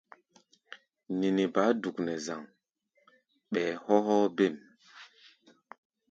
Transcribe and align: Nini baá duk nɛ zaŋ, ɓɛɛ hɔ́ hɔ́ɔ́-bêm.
Nini 1.19 1.43
baá 1.53 1.69
duk 1.81 1.97
nɛ 2.05 2.13
zaŋ, 2.25 2.41
ɓɛɛ 3.51 3.71
hɔ́ 3.85 3.97
hɔ́ɔ́-bêm. 4.05 4.55